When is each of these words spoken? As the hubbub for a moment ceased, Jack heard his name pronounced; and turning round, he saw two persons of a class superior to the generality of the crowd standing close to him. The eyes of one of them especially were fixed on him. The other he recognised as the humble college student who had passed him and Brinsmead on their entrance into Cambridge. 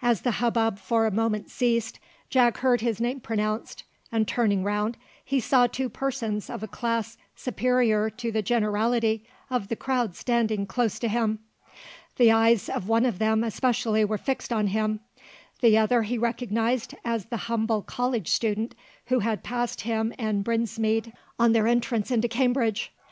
As 0.00 0.20
the 0.20 0.30
hubbub 0.38 0.78
for 0.78 1.04
a 1.04 1.10
moment 1.10 1.50
ceased, 1.50 1.98
Jack 2.30 2.58
heard 2.58 2.80
his 2.80 3.00
name 3.00 3.18
pronounced; 3.18 3.82
and 4.12 4.28
turning 4.28 4.62
round, 4.62 4.96
he 5.24 5.40
saw 5.40 5.66
two 5.66 5.88
persons 5.88 6.48
of 6.48 6.62
a 6.62 6.68
class 6.68 7.18
superior 7.34 8.08
to 8.08 8.30
the 8.30 8.40
generality 8.40 9.26
of 9.50 9.66
the 9.66 9.74
crowd 9.74 10.14
standing 10.14 10.64
close 10.64 11.00
to 11.00 11.08
him. 11.08 11.40
The 12.18 12.30
eyes 12.30 12.68
of 12.68 12.86
one 12.86 13.04
of 13.04 13.18
them 13.18 13.42
especially 13.42 14.04
were 14.04 14.16
fixed 14.16 14.52
on 14.52 14.68
him. 14.68 15.00
The 15.60 15.76
other 15.76 16.04
he 16.04 16.18
recognised 16.18 16.94
as 17.04 17.24
the 17.24 17.36
humble 17.50 17.82
college 17.82 18.28
student 18.28 18.76
who 19.06 19.18
had 19.18 19.42
passed 19.42 19.80
him 19.80 20.12
and 20.16 20.44
Brinsmead 20.44 21.12
on 21.36 21.50
their 21.50 21.66
entrance 21.66 22.12
into 22.12 22.28
Cambridge. 22.28 22.92